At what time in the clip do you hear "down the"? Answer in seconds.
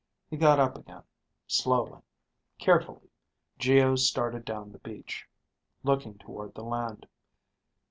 4.45-4.79